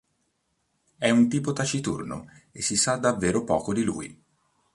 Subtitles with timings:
[0.97, 4.19] È un tipo taciturno e si sa davvero poco di lui.